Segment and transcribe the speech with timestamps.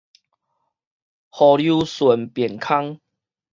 [1.29, 2.99] 鰗鰡循便空